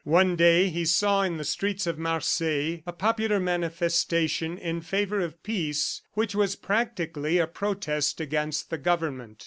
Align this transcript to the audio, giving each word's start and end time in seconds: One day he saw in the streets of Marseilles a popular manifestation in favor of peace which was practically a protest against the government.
One 0.03 0.35
day 0.35 0.69
he 0.69 0.83
saw 0.85 1.21
in 1.21 1.37
the 1.37 1.43
streets 1.43 1.85
of 1.85 1.99
Marseilles 1.99 2.81
a 2.87 2.91
popular 2.91 3.39
manifestation 3.39 4.57
in 4.57 4.81
favor 4.81 5.19
of 5.19 5.43
peace 5.43 6.01
which 6.13 6.33
was 6.33 6.55
practically 6.55 7.37
a 7.37 7.45
protest 7.45 8.19
against 8.19 8.71
the 8.71 8.79
government. 8.79 9.37